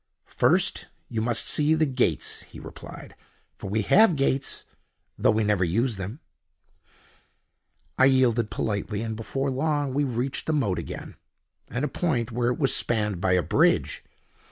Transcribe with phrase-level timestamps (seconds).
[0.25, 3.13] "First, you must see the gates," he replied,
[3.59, 4.65] "for we have gates,
[5.15, 6.19] though we never use them."
[7.99, 11.17] I yielded politely, and before long we reached the moat again,
[11.69, 14.03] at a point where it was spanned by a bridge.